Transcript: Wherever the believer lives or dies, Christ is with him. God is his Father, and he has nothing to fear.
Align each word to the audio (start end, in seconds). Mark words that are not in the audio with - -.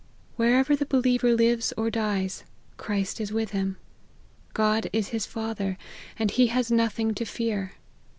Wherever 0.35 0.75
the 0.75 0.87
believer 0.87 1.31
lives 1.31 1.73
or 1.77 1.91
dies, 1.91 2.43
Christ 2.75 3.21
is 3.21 3.31
with 3.31 3.51
him. 3.51 3.77
God 4.55 4.89
is 4.91 5.09
his 5.09 5.27
Father, 5.27 5.77
and 6.17 6.31
he 6.31 6.47
has 6.47 6.71
nothing 6.71 7.13
to 7.13 7.23
fear. 7.23 7.73